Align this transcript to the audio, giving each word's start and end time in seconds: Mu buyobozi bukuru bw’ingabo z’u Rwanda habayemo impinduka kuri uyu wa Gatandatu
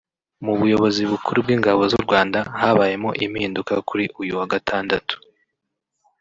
Mu 0.45 0.53
buyobozi 0.59 1.01
bukuru 1.11 1.37
bw’ingabo 1.45 1.81
z’u 1.91 2.01
Rwanda 2.05 2.39
habayemo 2.59 3.09
impinduka 3.25 3.73
kuri 3.87 4.05
uyu 4.21 4.33
wa 4.39 4.45
Gatandatu 4.53 5.15